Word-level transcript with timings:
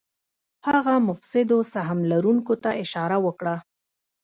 هغه 0.67 0.93
مفسدو 1.07 1.59
سهم 1.73 1.99
لرونکو 2.11 2.53
ته 2.63 2.69
اشاره 2.83 3.17
وکړه. 3.25 3.55